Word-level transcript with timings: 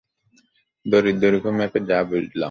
দড়ির 0.85 1.15
দৈর্ঘ্য 1.21 1.51
মেপে 1.57 1.79
যা 1.89 1.97
বুঝলাম! 2.09 2.39